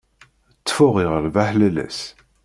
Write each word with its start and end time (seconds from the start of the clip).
Ttfuh 0.59 0.95
iɣleb 1.03 1.35
aḥlalas. 1.43 1.99